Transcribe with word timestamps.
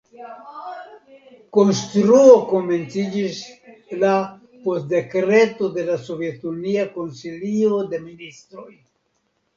Konstruo 1.57 2.31
komenciĝis 2.53 3.43
la 4.05 4.15
post 4.65 4.89
dekreto 4.97 5.71
de 5.79 5.85
la 5.91 6.01
Sovetunia 6.09 6.89
Konsilio 6.99 7.83
de 7.93 8.01
Ministroj. 8.11 8.71